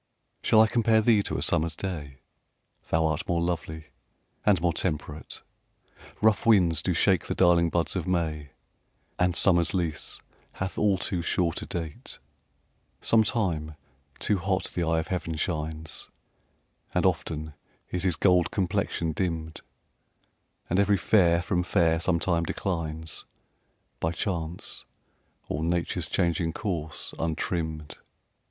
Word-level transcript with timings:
Shall 0.41 0.61
I 0.61 0.65
compare 0.65 0.99
thee 0.99 1.21
to 1.21 1.37
a 1.37 1.43
summer's 1.43 1.75
day? 1.75 2.21
Thou 2.89 3.05
art 3.05 3.27
more 3.27 3.39
lovely 3.39 3.89
and 4.43 4.59
more 4.59 4.73
temperate: 4.73 5.43
Rough 6.21 6.43
winds 6.43 6.81
do 6.81 6.95
shake 6.95 7.27
the 7.27 7.35
darling 7.35 7.69
buds 7.69 7.95
of 7.95 8.07
May, 8.07 8.49
And 9.19 9.35
summer's 9.35 9.75
lease 9.75 10.19
hath 10.53 10.75
all 10.79 10.97
too 10.97 11.21
short 11.21 11.61
a 11.61 11.67
date: 11.67 12.17
Sometime 12.99 13.75
too 14.17 14.39
hot 14.39 14.71
the 14.73 14.83
eye 14.83 14.97
of 14.97 15.09
heaven 15.09 15.35
shines, 15.35 16.09
And 16.95 17.05
often 17.05 17.53
is 17.91 18.01
his 18.01 18.15
gold 18.15 18.49
complexion 18.49 19.11
dimm'd, 19.11 19.61
And 20.67 20.79
every 20.79 20.97
fair 20.97 21.43
from 21.43 21.61
fair 21.61 21.99
sometime 21.99 22.43
declines, 22.43 23.25
By 23.99 24.13
chance, 24.13 24.83
or 25.47 25.63
nature's 25.63 26.09
changing 26.09 26.53
course, 26.53 27.13
untrimm'd. 27.19 27.97